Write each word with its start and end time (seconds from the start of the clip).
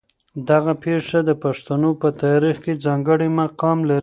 دغه 0.49 0.73
پېښه 0.83 1.19
د 1.29 1.31
پښتنو 1.43 1.89
په 2.01 2.09
تاریخ 2.23 2.55
کې 2.63 2.73
ځانګړی 2.85 3.27
مقام 3.41 3.77
لري. 3.89 3.99